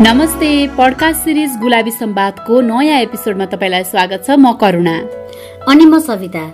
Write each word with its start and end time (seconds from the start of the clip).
नमस्ते 0.00 0.50
podcast 0.76 1.20
series 1.24 1.56
गुलाबी 1.60 1.90
सम्वादको 1.90 2.60
नयाँ 2.60 3.00
एपिसोडमा 3.00 3.44
तपाईँलाई 3.52 3.84
स्वागत 3.84 4.24
छ 4.26 4.36
म 4.40 4.52
करुणा। 4.56 4.94
अनि 5.68 5.84
म 5.84 5.98
सविता। 6.00 6.44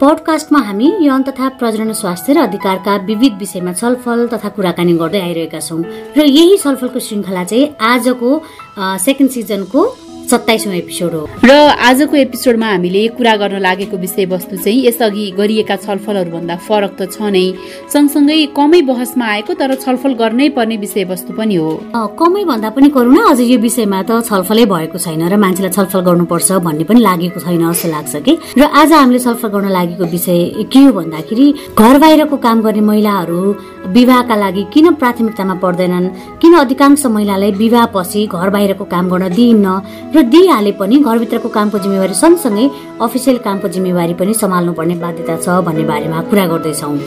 पडकास्टमा 0.00 0.60
हामी 0.60 0.88
यौन 1.00 1.22
तथा 1.24 1.48
प्रजनन 1.56 1.92
स्वास्थ्य 1.96 2.32
र 2.32 2.38
अधिकारका 2.44 2.96
विविध 3.08 3.38
विषयमा 3.40 3.72
छलफल 3.72 4.26
तथा 4.32 4.48
कुराकानी 4.52 4.92
गर्दै 5.00 5.20
आइरहेका 5.20 5.60
छौँ। 5.60 5.80
र 6.12 6.26
यही 6.28 6.56
छलफलको 6.60 6.98
श्रृङ्खला 7.00 7.44
चाहिँ 7.44 7.72
आजको 7.80 8.30
सेकेन्ड 8.76 9.30
सिजनको 9.32 9.80
सत्ताइसौँ 10.30 10.74
एपिसोड 10.74 11.12
हो। 11.14 11.22
र 11.44 11.52
आजको 11.80 12.16
एपिसोडमा 12.16 12.66
हामीले 12.70 13.02
कुरा 13.18 13.34
गर्न 13.36 13.58
लागेको 13.60 13.96
विषयवस्तु 13.96 14.56
चाहिँ 14.56 14.86
यसअघि 14.86 15.24
गरिएका 15.38 15.76
छलफलहरूभन्दा 15.84 16.56
फरक 16.66 16.92
त 16.98 17.10
छ 17.10 17.30
नै। 17.34 17.46
सँगसँगै 17.92 18.38
कमै 18.56 18.80
बहसमा 18.90 19.26
आएको 19.26 19.52
तर 19.60 19.74
छलफल 19.84 20.12
गर्नै 20.22 20.48
पर्ने 20.56 20.76
विषयवस्तु 20.84 21.32
पनि 21.34 21.56
हो। 21.56 21.70
कमै 22.20 22.44
भन्दा 22.50 22.70
पनि 22.76 22.88
करुणा 22.96 23.22
अझ 23.30 23.40
यो 23.42 23.58
विषयमा 23.58 24.02
त 24.02 24.22
छलफलै 24.28 24.64
भएको 24.70 24.98
छैन 24.98 25.22
र 25.26 25.36
मान्छेलाई 25.36 25.72
छलफल 25.74 26.00
गर्नुपर्छ 26.08 26.48
भन्ने 26.66 26.84
पनि 26.86 27.00
लागेको 27.00 27.40
छैन 27.40 27.62
जस्तो 27.66 27.88
लाग्छ 27.90 28.14
कि? 28.26 28.32
र 28.58 28.62
आज 28.70 28.92
हामीले 28.92 29.18
छलफल 29.26 29.48
गर्न 29.54 29.68
लागेको 29.78 30.04
विषय 30.14 30.38
के 30.72 30.80
हो 30.84 30.92
भन्दाखेरि 30.92 31.46
घर 31.74 31.94
बाहिरको 31.98 32.36
काम 32.46 32.58
गर्ने 32.62 32.82
महिलाहरू 32.90 33.40
विवाहका 33.90 34.36
लागि 34.36 34.62
किन 34.72 34.86
प्राथमिकतामा 35.00 35.54
पर्दैनन्? 35.64 36.06
किन 36.50 36.58
अधिकांश 36.58 37.04
महिलालाई 37.06 37.50
विवाह 37.54 37.84
पछि 37.94 38.26
घर 38.26 38.50
बाहिरको 38.50 38.84
काम 38.90 39.08
गर्न 39.10 39.28
दिइन्न 39.34 39.66
र 40.14 40.22
दिइहाले 40.34 40.72
पनि 40.82 40.98
घरभित्रको 40.98 41.48
कामको 41.48 41.78
जिम्मेवारी 41.78 42.14
सँगसँगै 42.18 42.66
अफिसियल 43.06 43.38
कामको 43.46 43.68
जिम्मेवारी 43.70 44.14
पनि 44.18 44.34
सम्हाल्नु 44.34 44.72
पर्ने 44.74 44.94
बाध्यता 44.98 45.36
छ 45.46 45.62
भन्ने 45.62 45.84
बारेमा 45.86 46.20
कुरा 46.26 46.46
गर्दैछौँ। 46.50 46.98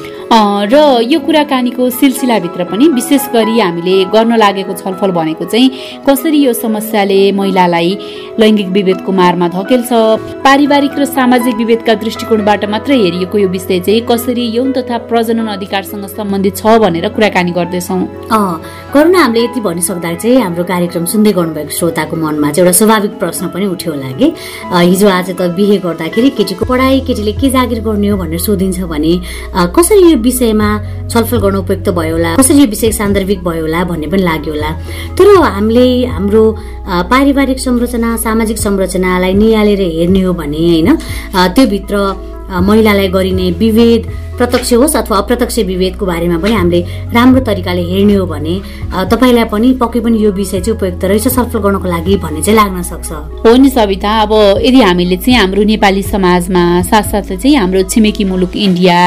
र 0.71 0.75
यो 1.03 1.19
कुराकानीको 1.19 1.89
सिलसिलाभित्र 1.99 2.63
पनि 2.71 2.87
विशेष 2.95 3.27
गरी 3.35 3.59
हामीले 3.59 3.95
गर्न 4.15 4.31
लागेको 4.39 4.73
छलफल 4.79 5.11
भनेको 5.11 5.45
चाहिँ 5.45 5.69
कसरी 6.07 6.39
यो 6.39 6.53
समस्याले 6.55 7.19
महिलालाई 7.37 7.91
लैङ्गिक 8.39 8.69
विभेदको 8.77 9.11
मारमा 9.11 9.47
धकेल्छ? 9.53 9.91
पारिवारिक 10.47 10.95
र 10.99 11.05
सामाजिक 11.05 11.55
विभेदका 11.55 11.93
दृष्टिकोणबाट 12.01 12.65
मात्रै 12.65 12.97
हेरिएको 12.97 13.37
यो 13.37 13.47
विषय 13.49 13.79
चाहिँ 13.85 14.01
कसरी 14.09 14.45
यौन 14.55 14.71
तथा 14.73 14.97
प्रजनन 15.11 15.47
अधिकारसँग 15.53 16.05
सम्बन्धित 16.17 16.57
छ 16.57 16.79
भनेर 16.81 17.07
कुराकानी 17.13 17.51
गर्दैछौँ। 17.51 18.01
करुणा 18.93 19.21
हामीले 19.33 19.49
यति 19.49 19.61
भनिसक्दा 19.65 20.13
चाहिँ 20.13 20.37
हाम्रो 20.37 20.63
कार्यक्रम 20.63 21.05
सुन्दै 21.09 21.31
गर्नुभएको 21.33 21.73
श्रोताको 21.73 22.15
मनमा 22.21 22.49
चाहिँ 22.53 22.69
एउटा 22.69 22.77
स्वाभाविक 22.77 23.13
प्रश्न 23.17 23.47
पनि 23.49 23.65
उठ्यो 23.65 23.93
होला 23.93 24.09
कि। 24.13 24.27
हिजो 24.69 25.07
आज 25.09 25.29
त 25.33 25.49
बिहे 25.57 25.77
गर्दाखेरि 25.81 26.29
केटीको 26.37 26.65
पढाइ 26.69 26.99
केटीले 27.01 27.33
के 27.41 27.49
जागिर 27.49 27.81
गर्ने 27.81 28.07
हो 28.13 28.17
भनेर 28.21 28.39
सोधिन्छ 28.45 28.85
भने 28.93 29.13
कसरी 29.73 30.05
यो 30.05 30.17
विषयमा 30.21 30.69
छलफल 31.09 31.37
गर्न 31.41 31.57
उपयुक्त 31.65 31.89
भयो 31.97 32.13
होला 32.13 32.35
कसरी 32.37 32.61
यो 32.61 32.67
विषय 32.69 32.91
सान्दर्भिक 32.93 33.41
भयो 33.41 33.61
होला 33.65 33.83
भन्ने 33.89 34.07
पनि 34.13 34.21
लाग्यो 34.21 34.53
होला। 34.53 34.69
तर 35.17 35.27
हामीले 35.49 35.85
हाम्रो 36.13 36.43
पारिवारिक 37.09 37.59
संरचना 37.65 38.15
सामाजिक 38.21 38.57
संरचनालाई 38.61 39.33
निहालेर 39.33 39.81
हेर्ने 39.97 40.21
हो 40.21 40.33
भने 40.37 40.61
होइन 40.69 40.89
त्योभित्र 41.57 41.97
महिलालाई 42.69 43.07
गरिने 43.09 43.49
विभेद 43.57 44.01
प्रत्यक्ष 44.37 44.73
होस् 44.73 44.95
अथवा 44.97 45.17
अप्रत्यक्ष 45.17 45.57
विभेदको 45.69 46.05
बारेमा 46.05 46.37
पनि 46.43 46.53
हामीले 46.53 46.81
राम्रो 47.13 47.41
तरिकाले 47.47 47.81
हेर्ने 47.91 48.13
हो 48.13 48.25
भने 48.25 48.55
तपाईँलाई 49.11 49.45
पनि 49.53 49.73
पक्कै 49.81 49.99
पनि 50.05 50.17
यो 50.23 50.31
विषय 50.33 50.61
चाहिँ 50.61 50.77
उपयुक्त 50.77 51.03
रहेछ 51.05 51.27
छलफल 51.27 51.59
गर्नको 51.65 51.87
लागि 51.87 52.15
भन्ने 52.23 52.41
चाहिँ 52.41 52.57
लाग्न 52.57 52.81
सक्छ। 52.83 53.11
हो 53.45 53.55
नि 53.55 53.69
सविता 53.69 54.11
अब 54.21 54.33
यदि 54.65 54.81
हामीले 54.81 55.17
चाहिँ 55.17 55.37
हाम्रो 55.39 55.63
नेपाली 55.63 56.03
समाजमा 56.03 56.63
साथसाथै 56.89 57.37
चाहिँ 57.37 57.55
हाम्रो 57.57 57.83
छिमेकी 57.93 58.23
मुलुक 58.25 58.55
इन्डिया 58.57 58.97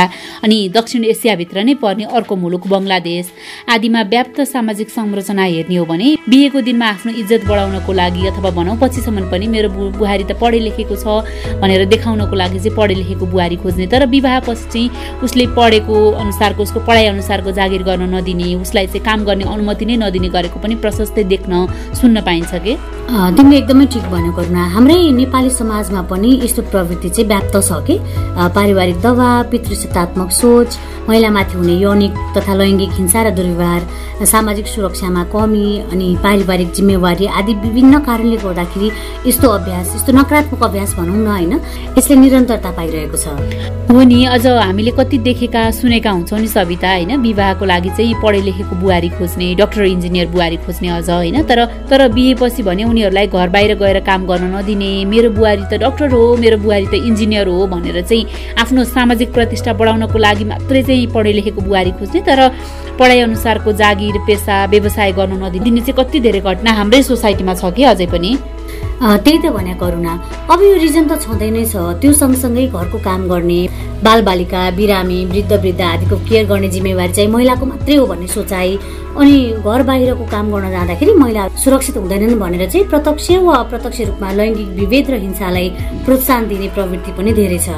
अनि 0.44 0.58
दक्षिण 0.76 1.04
एसियाभित्र 1.04 1.64
नै 1.64 1.74
पर्ने 1.82 2.04
अर्को 2.16 2.36
मुलुक 2.36 2.66
बङ्गलादेश 2.68 3.26
आदिमा 3.74 4.02
व्याप्त 4.12 4.40
सामाजिक 4.46 4.90
संरचना 4.90 5.44
हेर्ने 5.44 5.76
हो 5.76 5.84
भने 5.86 6.16
बिहेको 6.28 6.60
दिनमा 6.68 6.86
आफ्नो 6.86 7.12
इज्जत 7.22 7.42
बढाउनको 7.50 7.92
लागि 7.92 8.26
अथवा 8.30 8.50
भनौँ 8.58 8.76
पछिसम्म 8.82 9.26
पनि 9.30 9.46
मेरो 9.48 9.68
बुहारी 9.98 10.24
त 10.24 10.38
पढे 10.40 10.58
लेखेको 10.66 10.96
छ 10.96 11.58
भनेर 11.60 11.84
देखाउनको 11.90 12.36
लागि 12.36 12.58
चाहिँ 12.58 12.76
पढे 12.76 12.94
लेखेको 12.94 13.26
बुहारी 13.26 13.56
खोज्ने 13.62 13.86
तर 13.86 14.06
विवाहपछि 14.06 14.64
चाहिँ 14.72 14.88
उसले 15.24 15.46
पढेको 15.56 15.96
अनुसारको 16.12 16.62
उसको 16.62 16.80
पढाइ 16.86 17.06
अनुसारको 17.06 17.50
जागिर 17.58 17.82
गर्न 17.82 18.14
नदिने 18.14 18.54
उसलाई 18.62 18.86
चाहिँ 18.86 19.04
काम 19.04 19.24
गर्ने 19.24 19.44
अनुमति 19.44 19.84
नै 19.86 19.96
नदिने 19.96 20.28
गरेको 20.28 20.60
पनि 20.60 20.74
प्रशस्तै 20.84 21.24
देख्न 21.24 21.66
सुन्न 22.00 22.20
पाइन्छ 22.22 22.54
कि? 22.54 22.76
तिमीले 23.36 23.56
एकदमै 23.56 23.86
ठिक 23.86 24.04
भन्यो 24.12 24.32
करुणा। 24.36 24.62
हाम्रै 24.74 24.98
नेपाली 25.20 25.50
समाजमा 25.50 26.02
पनि 26.10 26.30
यस्तो 26.44 26.62
प्रवृत्ति 26.72 27.08
चाहिँ 27.08 27.28
व्याप्त 27.28 27.56
छ 27.68 27.72
कि? 27.86 27.96
पारिवारिक 28.56 28.98
दबाव 29.00 29.50
पितृसत्तात्मक 29.50 30.30
सोच 30.32 30.78
महिलामाथि 31.08 31.54
हुने 31.58 31.74
यौनिक 31.78 32.12
तथा 32.36 32.54
लैङ्गिक 32.54 32.92
हिंसा 32.98 33.22
र 33.22 33.30
दुर्व्यवहार 33.30 34.26
सामाजिक 34.26 34.66
सुरक्षामा 34.66 35.22
कमी 35.32 35.66
अनि 35.92 36.08
पारिवारिक 36.24 36.72
जिम्मेवारी 36.72 37.26
आदि 37.38 37.52
विभिन्न 37.62 37.98
कारणले 38.02 38.36
गर्दाखेरि 38.42 38.90
यस्तो 39.26 39.48
अभ्यास 39.48 39.94
यस्तो 39.94 40.12
नकारात्मक 40.12 40.62
अभ्यास 40.64 40.94
भनौँ 40.98 41.16
न 41.16 41.26
होइन? 41.26 41.52
यसले 41.98 42.16
निरन्तरता 42.16 42.70
पाइरहेको 42.78 43.16
छ। 43.16 43.26
हो 43.90 44.02
नि 44.02 44.24
अझ 44.34 44.46
हामीले 44.46 44.90
कति 45.06 45.18
देखेका 45.18 45.70
सुनेका 45.70 46.10
हुन्छौँ 46.10 46.38
नि 46.40 46.46
सविता 46.48 46.90
होइन? 46.90 47.16
विवाहको 47.22 47.64
लागि 47.64 47.90
चाहिँ 47.94 48.14
पढे 48.22 48.40
लेखेको 48.42 48.76
बुहारी 48.76 49.08
खोज्ने 49.08 49.54
डक्टर 49.54 49.82
इन्जिनियर 49.86 50.26
बुहारी 50.28 50.56
खोज्ने 50.66 50.88
अझ 50.90 51.10
होइन? 51.10 51.42
तर 51.46 51.64
तर 51.86 52.08
बिहेपछि 52.10 52.62
भने 52.66 52.84
उनीहरूलाई 52.84 53.26
घर 53.26 53.48
बाहिर 53.48 53.74
गएर 53.78 54.00
काम 54.02 54.26
गर्न 54.26 54.50
नदिने 54.54 54.90
मेरो 55.06 55.30
बुहारी 55.30 55.62
त 55.70 55.78
डक्टर 55.78 56.10
हो 56.10 56.36
मेरो 56.42 56.58
बुहारी 56.58 56.86
त 56.86 56.94
इन्जिनियर 57.06 57.46
हो 57.46 57.66
भनेर 57.66 58.02
चाहिँ 58.02 58.26
आफ्नो 58.58 58.84
सामाजिक 58.84 59.32
प्रतिष्ठा 59.32 59.72
बढाउनको 59.78 60.18
लागि 60.18 60.44
मात्रै 60.44 60.82
चाहिँ 60.82 61.06
पढे 61.14 61.32
लेखेको 61.38 61.60
बुहारी 61.62 61.90
खोज्ने। 62.02 62.20
तर 62.26 62.40
पढाइ 62.98 63.20
अनुसारको 63.20 63.72
जागिर 63.78 64.18
पेसा 64.26 64.64
व्यवसाय 64.66 65.12
गर्न 65.12 65.38
नदिने 65.44 65.80
चाहिँ 65.86 65.96
कति 66.02 66.20
धेरै 66.20 66.40
घटना 66.42 66.72
हाम्रै 66.82 67.02
सोसाइटीमा 67.02 67.54
छ 67.54 67.70
कि 67.70 67.82
अझै 67.94 68.06
पनि? 68.10 68.34
त्यही 69.00 69.38
त 69.38 69.52
भने 69.52 69.74
करुणा। 69.80 70.12
अब 70.50 70.62
यो 70.62 70.74
रिजन 70.84 71.04
त 71.08 71.20
छँदै 71.24 71.50
नै 71.50 71.64
छ। 71.72 71.76
त्यो 72.00 72.12
सँगसँगै 72.20 72.66
घरको 72.72 72.98
काम 73.04 73.20
गर्ने 73.28 73.60
बालबालिका 74.04 74.60
बिरामी 74.78 75.18
वृद्ध 75.32 75.52
वृद्ध 75.52 75.80
आदिको 75.80 76.16
केयर 76.28 76.44
गर्ने 76.48 76.68
जिम्मेवारी 76.74 77.12
चाहिँ 77.12 77.30
महिलाको 77.30 77.64
मात्रै 77.66 77.96
हो 77.96 78.06
भन्ने 78.06 78.28
सोचाइ। 78.28 78.70
अनि 79.16 79.36
घर 79.64 79.82
बाहिरको 79.88 80.24
काम 80.30 80.50
गर्न 80.52 80.70
जाँदाखेरि 80.70 81.12
महिला 81.16 81.42
सुरक्षित 81.64 81.96
हुँदैनन् 81.96 82.38
भनेर 82.38 82.68
चाहिँ 82.70 82.86
प्रत्यक्ष 82.88 83.30
वा 83.42 83.54
अप्रत्यक्ष 83.56 84.00
रूपमा 84.08 84.30
लैङ्गिक 84.38 84.68
विभेद 84.80 85.10
र 85.10 85.14
हिंसालाई 85.24 85.68
प्रोत्साहन 86.04 86.48
दिने 86.48 86.68
प्रवृत्ति 86.76 87.12
पनि 87.16 87.32
धेरै 87.32 87.58
छ। 87.58 87.68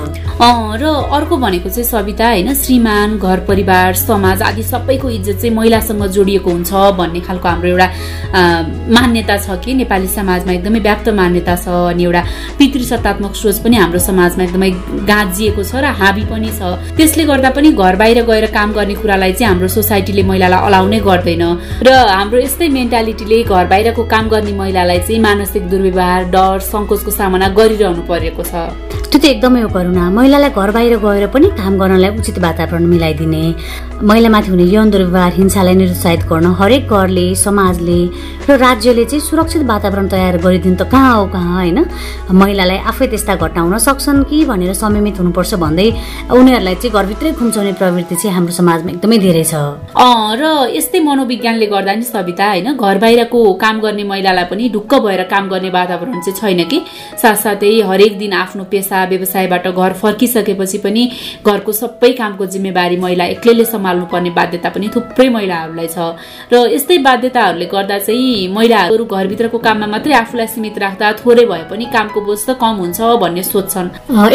र 0.83 0.85
अर्को 1.17 1.37
भनेको 1.37 1.69
चाहिँ 1.71 1.87
सविता 1.87 2.29
होइन 2.29 2.55
श्रीमान 2.55 3.19
घर 3.19 3.39
परिवार 3.49 3.95
समाज 3.95 4.43
आदि 4.43 4.63
सबैको 4.63 5.11
इज्जत 5.11 5.37
चाहिँ 5.39 5.55
महिलासँग 5.55 6.03
जोडिएको 6.17 6.51
हुन्छ 6.51 6.73
भन्ने 6.99 7.21
खालको 7.23 7.49
हाम्रो 7.49 7.69
एउटा 7.69 7.89
मान्यता 8.99 9.37
छ 9.39 9.49
कि? 9.63 9.75
नेपाली 9.79 10.09
समाजमा 10.19 10.53
एकदमै 10.53 10.81
व्याप्त 10.81 11.09
मान्यता 11.21 11.55
छ 11.55 11.69
अनि 11.95 12.03
एउटा 12.03 12.23
पितृसत्तात्मक 12.59 13.35
सोच 13.43 13.59
पनि 13.63 13.77
हाम्रो 13.79 14.01
समाजमा 14.11 14.43
एकदमै 14.45 14.71
गाँजिएको 15.07 15.63
छ 15.63 15.87
र 15.87 15.95
हाबी 16.03 16.25
पनि 16.27 16.51
छ। 16.59 16.61
त्यसले 16.99 17.25
गर्दा 17.31 17.51
पनि 17.55 17.69
घर 17.79 17.95
बाहिर 18.03 18.19
गएर 18.27 18.47
काम 18.51 18.73
गर्ने 18.75 18.95
कुरालाई 18.99 19.33
चाहिँ 19.39 19.49
हाम्रो 19.53 19.69
सोसाइटीले 19.79 20.23
महिलालाई 20.31 20.67
अलाउनै 20.67 21.01
गर्दैन। 21.09 21.27
र 21.37 21.89
हाम्रो 22.09 22.39
यस्तै 22.41 22.69
मेन्टालिटीले 22.79 23.43
घर 23.45 23.67
बाहिरको 23.73 24.03
काम 24.13 24.29
गर्ने 24.29 24.53
महिलालाई 24.61 24.99
चाहिँ 25.07 25.21
मानसिक 25.21 25.69
दुर्व्यवहार 25.69 26.25
डर 26.35 26.59
सङ्कोचको 26.73 27.11
सामना 27.11 27.49
गरिरहनु 27.59 28.03
परेको 28.09 28.43
छ। 28.43 28.55
त्यो 29.09 29.19
त 29.21 29.25
एकदमै 29.25 29.61
हो 29.65 29.69
करुणा। 29.73 30.05
महिलालाई 30.13 30.51
घर 30.53 30.71
बाहिर 30.77 30.97
गएर 31.01 31.27
पनि 31.33 31.49
काम 31.57 31.73
गर्नलाई 31.81 32.11
उचित 32.21 32.39
वातावरण 32.45 32.85
मिलाइदिने। 32.93 33.45
महिलामाथि 34.05 34.49
हुने 34.53 34.65
यौन 34.69 34.91
दुर्व्यवहार 34.91 35.33
हिंसालाई 35.41 35.75
निरुत्साहित 35.75 36.23
गर्न 36.31 36.47
हरेक 36.61 36.93
घरले 36.93 37.27
समाजले 37.35 38.01
र 38.49 38.57
राज्यले 38.57 39.05
चाहिँ 39.05 39.25
सुरक्षित 39.29 39.63
वातावरण 39.65 40.07
तयार 40.13 40.37
गरिदिनु 40.45 40.77
त 40.77 40.83
कहाँ 40.93 41.15
हो 41.17 41.27
कहाँ 41.33 41.55
होइन? 41.57 41.79
महिलालाई 42.29 42.79
आफै 42.85 43.07
त्यस्ता 43.09 43.35
घटना 43.41 43.61
हुन 43.65 43.77
सक्छन् 43.81 44.25
कि 44.29 44.45
भनेर 44.45 44.73
संयमित 44.77 45.17
हुनुपर्छ 45.21 45.55
भन्दै 45.65 45.89
उनीहरूलाई 46.29 46.75
चाहिँ 46.77 46.93
घरभित्रै 46.93 47.33
खुम्चाउने 47.41 47.73
प्रवृत्ति 47.81 48.15
चाहिँ 48.21 48.35
हाम्रो 48.37 48.53
समाजमा 48.61 48.91
एकदमै 48.93 49.19
धेरै 49.25 49.45
छ। 49.45 49.55
र 50.41 50.43
यस्तै 50.77 51.01
मनोविज्ञानले 51.19 51.67
गर्दा 51.67 51.95
नि 51.95 52.03
सविता 52.05 52.47
होइन? 52.49 52.77
घर 52.79 52.99
बाहिरको 52.99 53.39
काम 53.59 53.81
गर्ने 53.81 54.05
महिलालाई 54.05 54.45
पनि 54.51 54.69
ढुक्क 54.71 54.95
भएर 55.03 55.23
काम 55.27 55.49
गर्ने 55.49 55.71
वातावरण 55.71 56.21
चाहिँ 56.23 56.39
छैन 56.39 56.65
कि? 56.71 56.79
साथसाथै 57.23 57.71
हरेक 57.83 58.19
दिन 58.19 58.33
आफ्नो 58.33 58.65
पेसा 58.71 59.05
व्यवसायबाट 59.11 59.67
घर 59.69 59.93
फर्किसकेपछि 59.99 60.79
पनि 60.79 61.03
घरको 61.43 61.73
सबै 61.73 62.13
कामको 62.21 62.47
जिम्मेवारी 62.47 62.97
महिला 62.97 63.25
एक्लैले 63.35 63.65
सम्हाल्नु 63.65 64.07
पर्ने 64.07 64.31
बाध्यता 64.31 64.69
पनि 64.71 64.89
थुप्रै 64.95 65.29
महिलाहरूलाई 65.29 65.89
छ। 65.91 65.99
र 66.53 66.55
यस्तै 66.75 66.99
बाध्यताहरूले 67.03 67.67
गर्दा 67.67 67.99
चाहिँ 67.99 68.49
महिलाहरू 68.55 69.05
घरभित्रको 69.05 69.59
काममा 69.59 69.87
मात्रै 69.95 70.15
आफूलाई 70.23 70.47
सीमित 70.55 70.79
राख्दा 70.79 71.13
थोरै 71.19 71.45
भए 71.51 71.65
पनि 71.71 71.85
कामको 71.91 72.21
बोझ 72.23 72.39
त 72.47 72.55
कम 72.63 72.75
हुन्छ 72.83 72.99
भन्ने 73.23 73.43
सोच्छन्। 73.43 73.89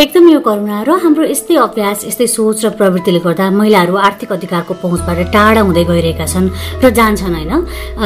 एकदम 0.03 0.30
यो 0.35 0.39
करुणा 0.44 0.83
र 0.83 1.00
हाम्रो 1.03 1.24
यस्तै 1.31 1.56
अभ्यास 1.63 2.06
यस्तै 2.12 2.27
सोच 2.27 2.65
र 2.65 2.69
प्रवृत्तिले 2.75 3.19
गर्दा 3.24 3.50
महिलाहरू 3.59 3.95
आर्थिक 4.09 4.31
अधिकारको 4.35 4.74
पहुँचबाट 4.83 5.19
टाढा 5.33 5.62
हुँदै 5.62 5.83
गइरहेका 5.91 6.25
छन्। 6.33 6.50
र 6.83 6.89
जान्छन् 6.89 7.36
होइन? 7.36 7.54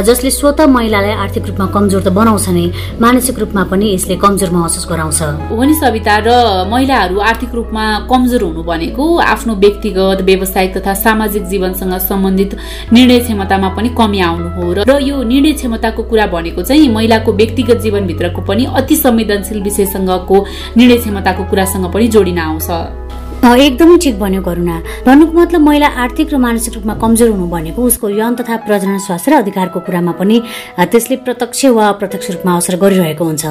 जसले 0.04 0.32
स्वत 0.32 0.62
महिलालाई 0.70 1.16
आर्थिक 1.24 1.44
रूपमा 1.48 1.66
कमजोर 1.76 2.02
त 2.02 2.10
बनाउँछ 2.10 2.48
नै 2.50 2.66
मानसिक 3.02 3.40
रूपमा 3.40 3.64
पनि 3.72 3.94
यसले 3.94 4.16
कमजोर 4.18 4.50
महसुस 4.50 4.86
गराउँछ। 4.90 5.22
हो 5.52 5.64
नि 5.64 5.74
सविता 5.76 6.16
र 6.26 6.30
महिलाहरू 6.72 7.20
आर्थिक 7.22 7.52
रूपमा 7.56 7.84
कमजोर 8.12 8.42
हुनु 8.44 8.64
भनेको 8.64 9.06
आफ्नो 9.34 9.54
व्यक्तिगत 9.56 10.22
व्यावसायिक 10.22 10.78
तथा 10.78 10.94
सामाजिक 10.94 11.44
जीवनसँग 11.48 11.94
सम्बन्धित 12.08 12.52
निर्णय 12.94 13.20
क्षमतामा 13.20 13.70
पनि 13.78 13.90
कमी 13.98 14.20
आउनु 14.20 14.50
हो 14.56 14.66
र 14.74 15.00
यो 15.02 15.24
निर्णय 15.24 15.52
क्षमताको 15.54 16.04
कुरा 16.04 16.26
भनेको 16.28 16.62
चाहिँ 16.62 16.90
महिलाको 16.94 17.34
व्यक्तिगत 17.34 17.78
जीवनभित्रको 17.82 18.42
पनि 18.42 18.66
अति 18.76 18.96
संवेदनशील 18.96 19.62
विषयसँगको 19.64 20.46
निर्णय 20.78 20.98
क्षमताको 20.98 21.44
कुरासँग 21.50 21.86
पनि 21.94 22.08
जोडिन 22.08 22.40
आउँछ। 22.40 23.07
एकदमै 23.46 23.98
ठिक 24.04 24.16
भन्यो 24.20 24.42
करुणा। 24.42 24.76
भन्नुको 25.06 25.34
मतलब 25.38 25.62
महिला 25.62 25.88
आर्थिक 26.04 26.34
र 26.34 26.38
मानसिक 26.38 26.74
रूपमा 26.74 26.94
कमजोर 27.02 27.30
हुनु 27.30 27.46
भनेको 27.48 27.82
उसको 27.90 28.10
यौन 28.10 28.36
तथा 28.36 28.56
प्रजनन 28.66 28.98
स्वास्थ्य 29.06 29.32
र 29.32 29.34
अधिकारको 29.42 29.80
कुरामा 29.88 30.12
पनि 30.20 30.38
त्यसले 30.78 31.16
प्रत्यक्ष 31.26 31.66
वा 31.78 31.88
अप्रत्यक्ष 31.88 32.28
रूपमा 32.36 32.52
असर 32.58 32.76
गरिरहेको 32.84 33.24
हुन्छ। 33.24 33.46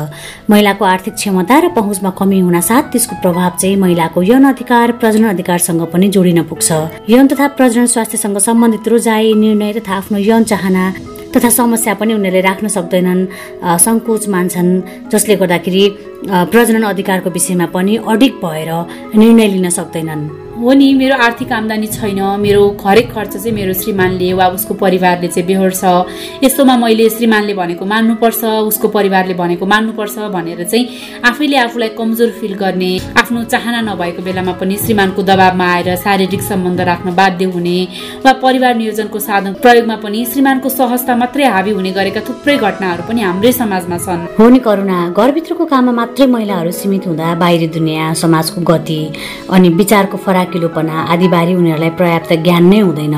महिलाको 0.51 0.85
आर्थिक 0.85 1.15
क्षमता 1.15 1.57
र 1.59 1.69
पहुँचमा 1.79 2.11
कमी 2.19 2.39
हुनासाथ 2.41 2.85
त्यसको 2.93 3.15
प्रभाव 3.23 3.53
चाहिँ 3.61 3.77
महिलाको 3.77 4.23
यौन 4.23 4.45
अधिकार 4.53 4.93
प्रजनन 5.01 5.29
अधिकारसँग 5.35 5.83
पनि 5.93 6.07
जोडिन 6.15 6.43
पुग्छ। 6.51 6.69
यौन 7.11 7.27
तथा 7.33 7.47
प्रजनन 7.59 7.87
स्वास्थ्यसँग 7.87 8.39
सम्बन्धित 8.39 8.89
रोजाइ 8.89 9.35
निर्णय 9.35 9.73
तथा 9.81 9.93
आफ्नो 9.97 10.19
यौन 10.19 10.45
चाहना 10.45 10.85
तथा 11.35 11.51
समस्या 11.51 11.95
पनि 12.01 12.15
उनीहरूले 12.15 12.41
राख्न 12.41 12.69
सक्दैनन् 12.69 13.27
सङ्कोच 13.85 14.29
मान्छन् 14.29 14.71
जसले 15.13 15.35
गर्दाखेरि 15.37 15.85
प्रजनन 16.25 16.83
अधिकारको 16.83 17.31
विषयमा 17.31 17.67
पनि 17.67 17.97
अडिक 18.09 18.35
भएर 18.45 18.71
निर्णय 19.17 19.47
लिन 19.49 19.69
सक्दैनन्। 19.71 20.46
हो 20.57 20.73
नि 20.73 20.93
मेरो 20.95 21.17
आर्थिक 21.21 21.53
आम्दानी 21.53 21.87
छैन 21.87 22.21
मेरो 22.41 22.63
हरेक 22.81 23.11
खर्च 23.13 23.33
चाहिँ 23.33 23.53
मेरो 23.53 23.73
श्रीमानले 23.77 24.33
वा 24.33 24.47
उसको 24.57 24.75
परिवारले 24.75 25.29
चाहिँ 25.29 25.47
बेहोर्छ। 25.47 25.85
यस्तोमा 26.45 26.77
मैले 26.77 27.09
श्रीमानले 27.11 27.55
भनेको 27.55 27.85
मान्नुपर्छ 27.85 28.45
उसको 28.65 28.89
परिवारले 28.89 29.35
भनेको 29.35 29.67
मान्नुपर्छ 29.67 30.17
भनेर 30.33 30.65
चाहिँ 30.65 31.21
आफैले 31.29 31.57
आफूलाई 31.57 31.89
कमजोर 31.99 32.31
फिल 32.41 32.55
गर्ने 32.57 32.91
आफ्नो 33.21 33.43
चाहना 33.53 33.81
नभएको 33.85 34.23
बेलामा 34.23 34.53
पनि 34.57 34.77
श्रीमानको 34.85 35.23
दबावमा 35.23 35.67
आएर 35.75 35.97
शारीरिक 35.97 36.43
सम्बन्ध 36.43 36.81
राख्न 36.89 37.15
बाध्य 37.15 37.45
हुने 37.53 37.77
वा 38.25 38.33
परिवार 38.41 38.75
नियोजनको 38.81 39.19
साधन 39.29 39.53
प्रयोगमा 39.61 39.97
पनि 40.05 40.25
श्रीमानको 40.33 40.69
सहजता 40.73 41.17
मात्रै 41.17 41.45
हावी 41.53 41.71
हुने 41.77 41.91
गरेका 41.93 42.21
थुप्रै 42.29 42.57
घटनाहरू 42.57 43.03
पनि 43.09 43.21
हाम्रै 43.29 43.53
समाजमा 43.53 43.99
छन्। 43.99 44.25
हो 44.41 44.49
नि 44.49 44.59
करुणा 44.65 44.99
घरभित्रको 45.13 45.65
काममा 45.67 45.93
मात्रै 46.01 46.27
महिलाहरू 46.33 46.73
सीमित 46.81 47.07
हुँदा 47.07 47.35
बाहिरी 47.45 47.69
दुनियाँ 47.77 48.15
समाजको 48.25 48.61
गति 48.73 49.01
अनि 49.53 49.69
विचारको 49.85 50.17
फराक 50.25 50.45
फराकिलोपना 50.47 50.97
आदिबारे 51.13 51.55
उनीहरूलाई 51.55 51.91
पर्याप्त 51.99 52.33
ज्ञान 52.47 52.65
नै 52.71 52.79
हुँदैन। 52.87 53.17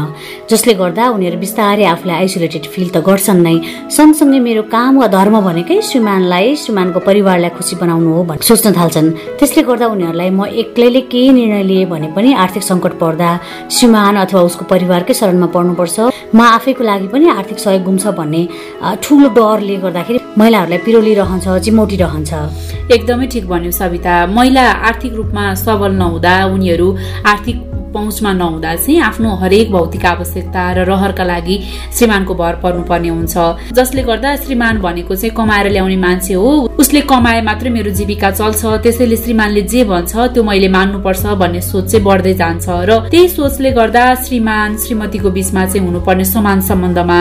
जसले 0.48 0.74
गर्दा 0.80 1.04
उनीहरू 1.12 1.38
बिस्तारै 1.44 1.84
आफूलाई 1.84 2.16
आइसोलेटेड 2.24 2.64
फिल 2.72 2.88
त 2.88 3.04
गर्छन् 3.04 3.44
नै। 3.44 3.56
सँगसँगै 3.92 4.40
मेरो 4.48 4.62
काम 4.72 4.92
वा 5.00 5.06
धर्म 5.12 5.34
भनेकै 5.44 5.76
श्रीमानलाई 5.84 6.56
श्रीमानको 6.56 7.00
परिवारलाई 7.04 7.52
खुसी 7.56 7.76
बनाउनु 7.76 8.08
हो 8.16 8.22
भनेर 8.32 8.48
सोच्न 8.48 8.72
थाल्छन्। 8.72 9.08
त्यसले 9.38 9.62
गर्दा 9.68 9.86
उनीहरूलाई 9.92 10.30
म 10.32 10.40
एक्लैले 10.48 11.00
केही 11.12 11.30
निर्णय 11.36 11.62
लिए 11.68 11.84
भने 11.92 12.08
पनि 12.16 12.32
आर्थिक 12.32 12.64
सङ्कट 12.64 12.92
पर्दा 12.96 13.28
श्रीमान 13.76 14.14
अथवा 14.24 14.40
उसको 14.48 14.64
परिवारकै 14.72 15.14
शरणमा 15.20 15.48
पर्नुपर्छ। 15.52 15.96
म 16.32 16.40
आफैको 16.56 16.82
लागि 16.84 17.06
पनि 17.12 17.28
आर्थिक 17.36 17.58
सहयोग 17.60 17.82
गुम्छ 17.84 18.04
भन्ने 18.16 18.42
ठुलो 19.04 19.28
डरले 19.36 19.76
गर्दाखेरि 19.84 20.18
महिलाहरूलाई 20.40 20.80
पिरोलिरहन्छ 20.86 21.46
चिमोटिरहन्छ 21.64 22.32
एकदमै 22.88 23.26
ठिक 23.32 23.44
भन्यो 23.48 23.70
सविता। 23.70 24.14
महिला 24.32 24.64
आर्थिक 24.88 25.12
रूपमा 25.18 25.44
सबल 25.60 25.92
नहुँदा 26.00 26.34
उनीहरू 26.54 26.88
आर्थिक 27.26 27.67
पहुँचमा 27.92 28.32
नहुँदा 28.32 28.74
चाहिँ 28.76 29.00
आफ्नो 29.00 29.34
हरेक 29.42 29.70
भौतिक 29.72 30.04
आवश्यकता 30.06 30.62
र 30.72 30.84
रहरका 30.88 31.24
लागि 31.24 31.56
श्रीमानको 31.96 32.34
भर 32.34 32.54
पर्नुपर्ने 32.62 33.08
हुन्छ। 33.08 33.34
जसले 33.72 34.02
गर्दा 34.02 34.34
श्रीमान 34.44 34.78
भनेको 34.80 35.14
चाहिँ 35.16 35.34
कमाएर 35.36 35.70
ल्याउने 35.72 35.96
मान्छे 35.96 36.34
हो। 36.34 36.50
उसले 36.78 37.00
कमाए 37.10 37.40
मात्रै 37.48 37.70
मेरो 37.70 37.90
जीविका 37.98 38.30
चल्छ 38.30 38.62
त्यसैले 38.84 39.16
श्रीमानले 39.16 39.62
जे 39.72 39.84
भन्छ 39.84 40.12
त्यो 40.34 40.42
मैले 40.42 40.68
मान्नुपर्छ 40.68 41.24
भन्ने 41.42 41.60
सोच 41.60 41.84
चाहिँ 41.90 42.04
बढ्दै 42.04 42.34
जान्छ 42.34 42.66
र 42.88 42.90
त्यही 43.10 43.28
सोचले 43.28 43.70
गर्दा 43.78 44.04
श्रीमान 44.24 44.76
श्रीमतीको 44.84 45.30
बिचमा 45.30 45.64
चाहिँ 45.66 45.84
हुनुपर्ने 45.86 46.24
समान 46.24 46.60
सम्बन्धमा 46.70 47.20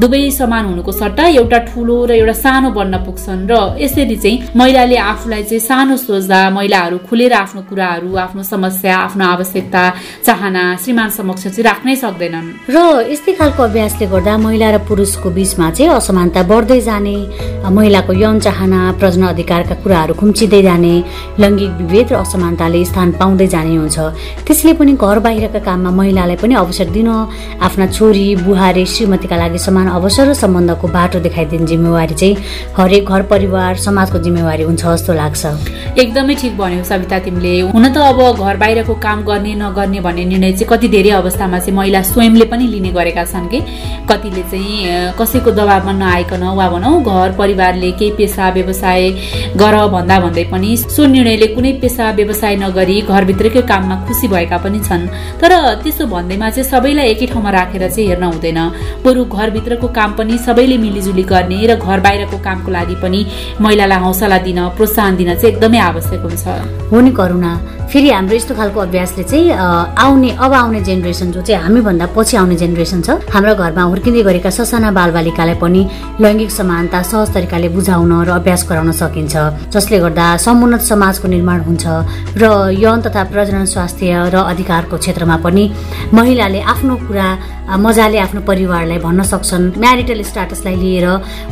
दुवै 0.00 0.30
समान 0.40 0.64
हुनुको 0.64 0.92
सट्टा 0.92 1.24
एउटा 1.40 1.58
ठुलो 1.68 1.96
र 2.06 2.10
एउटा 2.20 2.32
सानो 2.44 2.70
बन्न 2.78 2.94
पुग्छन् 3.06 3.46
र 3.50 3.52
यसरी 3.82 4.16
चाहिँ 4.16 4.56
महिलाले 4.56 4.96
आफूलाई 5.12 5.42
चाहिँ 5.50 5.60
सानो 5.68 5.96
सोच्दा 5.96 6.40
महिलाहरू 6.56 6.98
खुलेर 7.08 7.32
आफ्नो 7.34 7.62
कुराहरू 7.68 8.10
आफ्नो 8.24 8.42
समस्या 8.42 8.96
आफ्नो 8.96 9.24
आवश्यकता 9.24 9.82
चाहना 10.26 10.62
श्रीमान 10.82 11.10
समक्ष 11.10 11.42
चाहिँ 11.44 11.64
राख्नै 11.64 11.94
सक्दैनन्। 11.96 12.48
र 12.68 12.76
यस्तै 13.10 13.32
खालको 13.38 13.62
अभ्यासले 13.62 14.06
गर्दा 14.12 14.34
महिला 14.38 14.68
र 14.70 14.78
पुरुषको 14.88 15.30
बिचमा 15.30 15.70
चाहिँ 15.70 15.92
असमानता 15.92 16.42
बढ्दै 16.50 16.80
जाने 16.80 17.16
महिलाको 17.64 18.12
यौन 18.12 18.38
चाहना 18.40 18.80
प्रजन 19.00 19.22
अधिकारका 19.32 19.74
कुराहरू 19.82 20.14
खुम्चिँदै 20.14 20.62
जाने 20.62 20.94
लैङ्गिक 21.40 21.70
विभेद 21.80 22.12
र 22.12 22.14
असमानताले 22.24 22.84
स्थान 22.84 23.08
पाउँदै 23.20 23.46
जाने 23.54 23.76
हुन्छ। 23.76 23.98
त्यसले 24.46 24.72
पनि 24.78 24.92
घर 24.94 25.18
बाहिरका 25.26 25.60
काममा 25.64 25.90
महिलालाई 25.90 26.36
पनि 26.42 26.54
अवसर 26.54 26.88
दिन 26.96 27.08
आफ्ना 27.60 27.86
छोरी 27.96 28.26
बुहारी 28.44 28.84
श्रीमतीका 28.84 29.36
लागि 29.36 29.58
समान 29.58 29.86
अवसर 29.88 30.28
र 30.28 30.34
सम्बन्धको 30.34 30.86
बाटो 30.88 31.18
देखाइदिने 31.26 31.66
जिम्मेवारी 31.66 32.14
चाहिँ 32.14 32.36
हरेक 32.76 33.08
घर 33.08 33.22
परिवार 33.32 33.76
समाजको 33.86 34.18
जिम्मेवारी 34.24 34.62
हुन्छ 34.62 34.82
जस्तो 34.84 35.12
लाग्छ। 35.14 35.42
एकदमै 35.98 36.34
ठिक 36.34 36.56
भन्यो 36.58 36.84
सविता 36.84 37.18
तिमीले। 37.24 37.54
हुन 37.72 37.86
त 37.92 37.96
अब 38.02 38.20
घर 38.36 38.56
बाहिरको 38.56 38.94
काम 39.00 39.18
गर्ने 39.24 39.54
नगर्ने 39.54 39.93
गर्ने 39.94 40.00
भन्ने 40.00 40.24
निर्णय 40.24 40.52
चाहिँ 40.52 40.68
कति 40.70 40.88
धेरै 40.88 41.10
अवस्थामा 41.22 41.58
चाहिँ 41.58 41.76
महिला 41.76 42.02
स्वयंले 42.02 42.44
पनि 42.50 42.66
लिने 42.66 42.90
गरेका 42.90 43.24
छन् 43.24 43.48
कि? 43.48 43.60
कतिले 44.10 44.42
चाहिँ 44.50 45.14
कसैको 45.18 45.50
दबावमा 45.50 45.92
नआइकन 45.92 46.42
वा 46.58 46.68
भनौँ 46.68 47.02
घर 47.02 47.32
परिवारले 47.38 47.90
केही 47.98 48.10
पेसा 48.18 48.48
व्यवसाय 48.50 49.10
गर 49.56 49.76
भन्दा 49.94 50.18
भन्दै 50.20 50.44
पनि 50.50 50.76
सो 50.76 51.06
निर्णयले 51.06 51.46
कुनै 51.54 51.72
पेसा 51.82 52.10
व्यवसाय 52.18 52.56
नगरी 52.56 53.00
घरभित्रकै 53.02 53.62
काममा 53.62 53.96
खुसी 54.06 54.28
भएका 54.28 54.58
पनि 54.58 54.80
छन्। 54.80 55.06
तर 55.40 55.52
त्यसो 55.82 56.06
भन्दैमा 56.06 56.50
चाहिँ 56.50 56.68
सबैलाई 56.70 57.06
एकै 57.14 57.26
ठाउँमा 57.32 57.50
राखेर 57.50 57.88
चाहिँ 57.88 58.08
हेर्न 58.08 58.24
हुँदैन। 58.24 58.60
बरु 59.04 59.24
घरभित्रको 59.24 59.88
काम 59.94 60.10
पनि 60.18 60.38
सबैले 60.38 60.76
मिलिजुली 60.78 61.22
गर्ने 61.22 61.58
र 61.66 61.76
घर 61.78 62.00
बाहिरको 62.00 62.38
कामको 62.42 62.70
लागि 62.70 62.96
पनि 63.02 63.20
महिलालाई 63.60 64.00
हौसला 64.02 64.38
दिन 64.46 64.58
प्रोत्साहन 64.76 65.16
दिन 65.16 65.34
चाहिँ 65.34 65.54
एकदमै 65.54 65.78
आवश्यक 65.78 66.22
हुन्छ। 66.26 66.44
हो 66.90 67.00
नि 67.00 67.10
करुणा। 67.10 67.52
फेरि 67.92 68.10
हाम्रो 68.10 68.36
यस्तो 68.36 68.54
खालको 68.54 68.80
अभ्यासले 68.80 69.24
चाहिँ 69.24 69.46
आउने 70.04 70.30
अब 70.44 70.52
आउने 70.52 70.80
जेनेरेसन 70.88 71.30
जो 71.32 71.40
चाहिँ 71.42 71.62
हामीभन्दा 71.62 72.06
पछि 72.16 72.36
आउने 72.36 72.56
जेनेरेसन 72.62 73.00
छ 73.06 73.10
हाम्रो 73.34 73.54
घरमा 73.54 73.82
हुर्किँदै 73.90 74.22
गरेका 74.28 74.50
ससाना 74.50 74.90
बालबालिकालाई 74.98 75.56
पनि 75.62 75.82
लैङ्गिक 76.20 76.50
समानता 76.50 77.02
सहज 77.10 77.28
तरिकाले 77.34 77.68
बुझाउन 77.76 78.12
र 78.24 78.30
अभ्यास 78.40 78.62
गराउन 78.70 78.92
सकिन्छ। 79.02 79.34
जसले 79.74 79.98
गर्दा 80.04 80.26
समुन्नत 80.46 80.82
समाजको 80.90 81.26
निर्माण 81.28 81.60
हुन्छ 81.68 81.84
र 82.40 82.44
यौन 82.84 82.98
तथा 83.06 83.22
प्रजनन 83.32 83.64
स्वास्थ्य 83.74 84.30
र 84.34 84.36
अधिकारको 84.52 84.96
क्षेत्रमा 84.98 85.36
पनि 85.44 85.64
महिलाले 86.14 86.60
आफ्नो 86.72 86.94
कुरा 87.06 87.28
मजाले 87.64 88.18
आफ्नो 88.18 88.40
परिवारलाई 88.44 88.98
भन्न 88.98 89.22
सक्छन्। 89.24 89.64
म्यारिटल 89.80 90.22
स्टाटसलाई 90.22 90.76
लिएर 90.76 91.06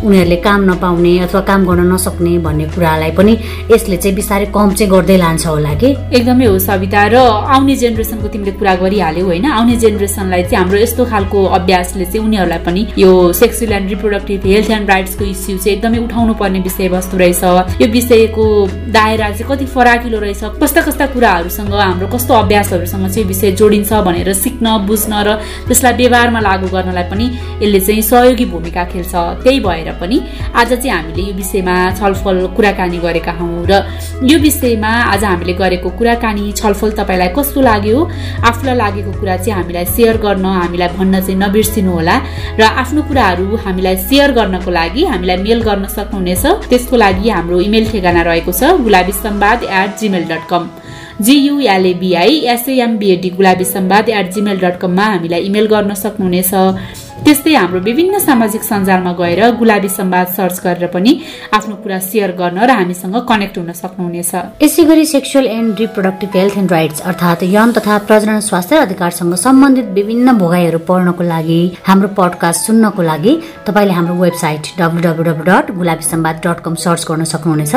उनीहरूले 0.04 0.36
काम 0.44 0.60
नपाउने 0.70 1.12
अथवा 1.24 1.40
काम 1.40 1.60
गर्न 1.64 1.92
नसक्ने 1.92 2.38
भन्ने 2.44 2.64
कुरालाई 2.74 3.10
पनि 3.16 3.32
यसले 3.72 3.96
चाहिँ 3.96 4.14
बिस्तारै 4.16 4.46
कम 4.52 4.70
चाहिँ 4.76 4.90
गर्दै 4.92 5.16
लान्छ 5.16 5.46
होला 5.46 5.74
कि? 5.80 5.90
एकदमै 6.12 6.46
हो 6.46 6.58
सविता 6.58 7.02
र 7.08 7.16
आउने 7.16 7.76
जेनेरेसनको 7.76 8.28
तिमीले 8.28 8.52
कुरा 8.60 8.74
गरिहाल्यौ 8.84 9.24
होइन 9.24 9.46
आउने 9.56 9.76
जेनेरेसनलाई 9.82 10.42
चाहिँ 10.42 10.58
हाम्रो 10.60 10.78
यस्तो 10.84 11.04
खालको 11.08 11.38
अभ्यासले 11.58 12.04
चाहिँ 12.04 12.24
उनीहरूलाई 12.26 12.60
पनि 12.60 12.82
यो 12.98 13.10
sexual 13.32 13.72
and 13.72 13.88
reproductive 13.90 14.46
health 14.52 14.70
and 14.70 14.90
राइट्सको 14.90 15.24
issue 15.24 15.56
चाहिँ 15.58 15.76
एकदमै 15.76 15.98
उठाउनु 16.04 16.34
पर्ने 16.34 16.60
विषयवस्तु 16.68 17.16
रहेछ। 17.16 17.42
यो 17.80 17.88
विषयको 17.88 18.44
दायरा 18.92 19.30
चाहिँ 19.32 19.48
कति 19.48 19.66
फराकिलो 19.74 20.18
रहेछ 20.20 20.44
कस्ता 20.60 20.80
कस्ता 20.82 21.06
कुराहरूसँग 21.16 21.74
हाम्रो 21.74 22.06
कस्तो 22.14 22.34
अभ्यासहरूसँग 22.34 23.08
चाहिँ 23.08 23.26
विषय 23.32 23.52
जोडिन्छ 23.56 23.92
भनेर 24.06 24.32
सिक्न 24.44 24.76
बुझ्न 24.86 25.12
र 25.26 25.40
त्यसलाई 25.68 26.00
व्यवहारमा 26.02 26.40
लागू 26.40 26.66
गर्नलाई 26.74 27.06
पनि 27.10 27.26
यसले 27.62 27.80
चाहिँ 27.80 28.02
सहयोगी 28.02 28.44
भूमिका 28.52 28.84
खेल्छ। 28.92 29.14
त्यही 29.42 29.58
भएर 29.66 29.90
पनि 30.00 30.16
आज 30.60 30.70
चाहिँ 30.72 30.90
हामीले 30.90 31.22
यो 31.22 31.34
विषयमा 31.38 31.76
छलफल 31.98 32.38
कुराकानी 32.56 32.98
गरेका 33.06 33.32
हौँ 33.38 33.66
र 33.70 33.72
यो 34.30 34.38
विषयमा 34.38 34.92
आज 35.14 35.24
हामीले 35.24 35.54
गरेको 35.62 35.88
कुराकानी 35.98 36.44
छलफल 36.58 36.90
तपाईँलाई 36.98 37.30
कस्तो 37.38 37.60
लाग्यो? 37.60 37.98
आफूलाई 38.48 38.76
लागेको 38.82 39.12
कुरा 39.20 39.36
चाहिँ 39.36 39.54
हामीलाई 39.58 39.86
सेयर 39.94 40.16
गर्न 40.24 40.44
हामीलाई 40.44 40.88
भन्न 40.98 41.20
चाहिँ 41.20 41.38
नबिर्सिनु 41.38 41.92
होला 41.92 42.16
र 42.58 42.62
आफ्नो 42.82 43.02
कुराहरू 43.08 43.46
हामीलाई 43.64 43.96
सेयर 44.08 44.30
गर्नको 44.38 44.70
लागि 44.70 45.02
हामीलाई 45.12 45.36
मेल 45.46 45.60
गर्न 45.62 45.86
सक्नुहुनेछ। 45.96 46.44
त्यसको 46.70 46.96
लागि 46.96 47.28
हाम्रो 47.28 47.60
इमेल 47.68 47.84
ठेगाना 47.92 48.22
रहेको 48.28 48.52
छ 48.52 48.62
Gulabi 48.82 49.12
Sambad 49.12 49.58
at 49.70 49.90
Gmail 50.00 50.24
dot 50.30 50.44
com 50.50 50.62
G U L A B I 51.24 52.38
S A M B A D 52.52 53.30
Gulabi 53.30 53.64
Sambad 53.64 54.08
at 54.08 54.32
Gmail 54.34 54.58
dot 54.60 54.78
कममा 54.80 55.04
हामीलाई 55.06 55.40
इमेल 55.48 55.66
गर्न 55.72 55.94
सक्नुहुनेछ। 55.94 56.52
त्यस्तै 57.26 57.52
हाम्रो 57.54 57.78
विभिन्न 57.86 58.18
सामाजिक 58.18 58.62
सञ्जालमा 58.66 59.12
गएर 59.18 59.40
गुलाबी 59.58 59.88
संवाद 59.88 60.26
सर्च 60.36 60.56
गरेर 60.64 60.86
पनि 60.94 61.12
आफ्नो 61.56 61.74
कुरा 61.82 61.98
सेयर 62.02 62.30
गर्न 62.40 62.58
र 62.66 62.70
हामीसँग 62.78 63.16
कनेक्ट 63.30 63.58
हुन 63.58 63.70
सक्नुहुनेछ। 63.78 64.32
यसै 64.64 64.82
गरी 64.90 65.04
sexual 65.06 65.46
and 65.46 65.70
reproductive 65.82 66.30
health 66.36 66.56
and 66.58 66.72
rights 66.76 67.00
अर्थात् 67.10 67.42
यौन 67.54 67.72
तथा 67.78 67.98
प्रजनन 68.08 68.40
स्वास्थ्य 68.48 68.76
अधिकारसँग 68.86 69.34
सम्बन्धित 69.44 69.86
विभिन्न 69.98 70.32
भोगाईहरू 70.42 70.78
पढ्नको 70.88 71.22
लागि 71.32 71.60
हाम्रो 71.88 72.08
पडकास्ट 72.18 72.60
सुन्नको 72.66 73.02
लागि 73.10 73.32
तपाईँले 73.66 73.94
हाम्रो 73.98 74.14
website 74.24 74.62
W 74.80 75.00
W 75.06 75.22
W 75.30 75.44
dot 75.50 75.70
Gulabi 75.78 76.04
Sambad 76.10 76.36
dot 76.44 76.58
com 76.66 76.74
search 76.84 77.06
गर्न 77.10 77.24
सक्नुहुनेछ। 77.34 77.74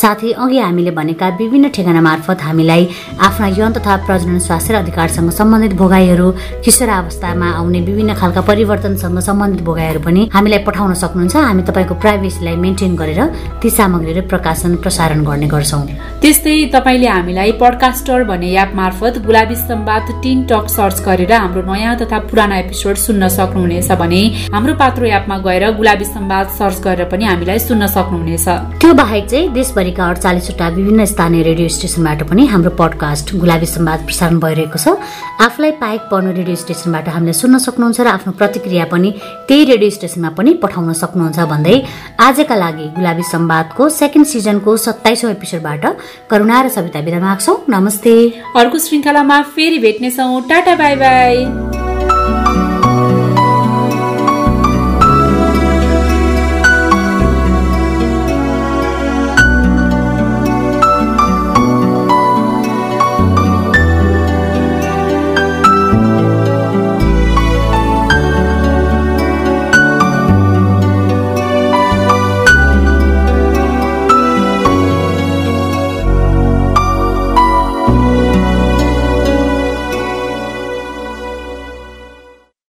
साथै 0.00 0.32
अघि 0.40 0.58
हामीले 0.64 0.92
भनेका 1.00 1.28
विभिन्न 1.42 1.68
ठेगाना 1.76 2.00
मार्फत 2.08 2.38
हामीलाई 2.48 2.88
आफ्ना 3.28 3.46
यौन 3.60 3.76
तथा 3.76 3.92
प्रजनन 4.08 4.38
स्वास्थ्य 4.48 4.80
अधिकारसँग 4.82 5.30
सम्बन्धित 5.40 5.72
भोगाईहरू 5.84 6.28
किशोरावस्थामा 6.64 7.48
आउने 7.60 7.80
विभिन्न 7.92 8.14
खालका 8.22 8.40
परिवर्तनसँग 8.86 9.18
सम्बन्धित 9.20 9.62
भोगाईहरू 9.66 10.00
पनि 10.00 10.22
हामीलाई 10.32 10.58
पठाउन 10.62 10.94
सक्नुहुन्छ। 10.94 11.36
हामी 11.36 11.62
तपाईँको 11.66 11.94
प्राइभेसीलाई 11.98 12.56
मेन्टेन 12.56 12.94
गरेर 12.94 13.20
ती 13.60 13.70
सामग्रीहरू 13.70 14.22
प्रकाशन 14.30 14.76
प्रसारण 14.78 15.24
गर्ने 15.26 15.46
गर्छौँ। 15.50 15.82
त्यस्तै 16.22 16.54
तपाईँले 16.74 17.08
हामीलाई 17.08 17.52
पडकास्टर 17.58 18.24
भन्ने 18.30 18.48
एप 18.62 18.70
मार्फत 18.74 19.14
Gulabi 19.26 19.56
Sambad 19.58 20.06
teen 20.22 20.38
talk 20.46 20.66
search 20.70 20.98
गरेर 21.02 21.32
हाम्रो 21.34 21.62
नयाँ 21.66 21.96
तथा 22.00 22.18
पुराना 22.30 22.56
एपिसोड 22.62 22.96
सुन्न 22.96 23.28
सक्नुहुनेछ 23.28 23.90
भने 23.98 24.22
हाम्रो 24.54 24.74
पात्रो 24.78 25.04
एपमा 25.18 25.36
गएर 25.46 25.64
गुलाबी 25.76 26.04
सम्वाद 26.06 26.46
सर्च 26.58 26.78
गरेर 26.86 27.08
पनि 27.10 27.24
हामीलाई 27.26 27.58
सुन्न 27.58 27.86
सक्नुहुनेछ। 27.90 28.46
त्यो 28.80 28.92
बाहेक 28.94 29.24
चाहिँ 29.26 29.52
देशभरिका 29.52 30.02
अडचालिसवटा 30.06 30.66
विभिन्न 30.78 31.04
स्थानीय 31.04 31.42
रेडियो 31.42 31.68
स्टेसनबाट 31.68 32.22
पनि 32.30 32.46
हाम्रो 32.46 32.70
पडकास्ट 32.78 33.34
गुलाबी 33.34 33.66
सम्वाद 33.66 34.00
प्रसारण 34.06 34.38
भइरहेको 34.38 34.78
छ। 34.78 34.94
आफूलाई 35.42 35.72
पाएक 35.82 36.00
पर्ने 36.10 36.32
रेडियो 36.38 36.56
स्टेसनबाट 36.56 37.08
हामीले 37.08 37.32
सुन्न 37.32 37.58
सक्नुहुन्छ 37.58 38.00
र 38.00 38.08
आफ्नो 38.08 38.32
प्रतिक्रिया 38.40 38.75
पनि 38.84 39.10
त्यही 39.48 39.64
रेडियो 39.64 39.90
स्टेसनमा 39.90 40.28
पनि 40.28 40.54
पठाउन 40.54 40.92
सक्नुहुन्छ 40.92 41.38
भन्दै 41.38 41.82
आजका 42.20 42.54
लागि 42.54 42.86
गुलाबी 42.96 43.22
सम्वादको 43.22 43.88
सेकेन्ड 43.88 44.26
सिजनको 44.26 44.76
सत्ताइसौँ 44.76 45.30
एपिसोडबाट 45.30 45.84
करुणा 46.30 46.62
र 46.62 46.68
सविता 46.68 47.00
विदा 47.00 47.20
माग्छौँ। 47.20 47.56
नमस्ते। 47.68 48.14
अर्को 48.56 48.78
श्रृङ्खलामा 48.78 49.42
फेरि 49.42 49.78
भेट्नेछौँ। 49.78 50.40
Tata 50.48 50.74
bye 50.74 50.94
by. 50.96 51.75